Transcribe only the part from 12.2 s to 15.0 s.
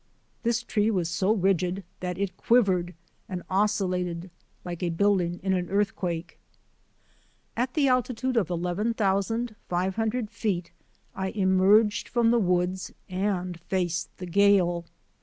the woods and faced the gale.